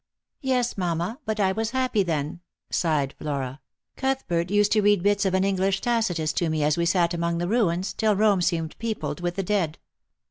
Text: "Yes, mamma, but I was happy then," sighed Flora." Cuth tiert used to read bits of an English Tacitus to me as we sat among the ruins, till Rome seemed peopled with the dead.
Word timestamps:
"Yes, 0.41 0.79
mamma, 0.79 1.19
but 1.27 1.39
I 1.39 1.51
was 1.51 1.69
happy 1.77 2.01
then," 2.01 2.39
sighed 2.71 3.13
Flora." 3.19 3.61
Cuth 3.97 4.27
tiert 4.27 4.49
used 4.49 4.71
to 4.71 4.81
read 4.81 5.03
bits 5.03 5.25
of 5.27 5.35
an 5.35 5.43
English 5.43 5.79
Tacitus 5.79 6.33
to 6.33 6.49
me 6.49 6.63
as 6.63 6.75
we 6.75 6.87
sat 6.87 7.13
among 7.13 7.37
the 7.37 7.47
ruins, 7.47 7.93
till 7.93 8.15
Rome 8.15 8.41
seemed 8.41 8.75
peopled 8.79 9.21
with 9.21 9.35
the 9.35 9.43
dead. 9.43 9.77